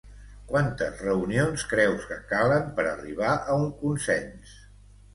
[0.51, 4.61] Quantes reunions creus que calen per arribar a un consens?